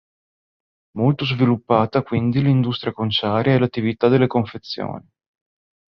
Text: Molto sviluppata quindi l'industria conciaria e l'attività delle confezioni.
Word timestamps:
Molto 0.97 1.25
sviluppata 1.25 2.01
quindi 2.01 2.41
l'industria 2.41 2.91
conciaria 2.91 3.53
e 3.53 3.59
l'attività 3.59 4.07
delle 4.07 4.25
confezioni. 4.25 5.07